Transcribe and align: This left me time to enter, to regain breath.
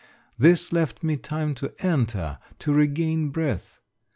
This 0.35 0.73
left 0.73 1.03
me 1.03 1.15
time 1.15 1.53
to 1.53 1.75
enter, 1.79 2.39
to 2.57 2.73
regain 2.73 3.29
breath. 3.29 3.79